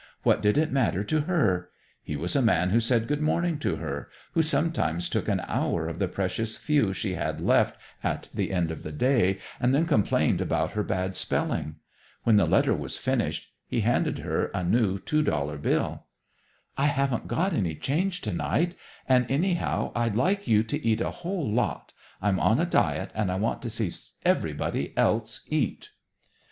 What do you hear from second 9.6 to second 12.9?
then complained about her bad spelling. When the letter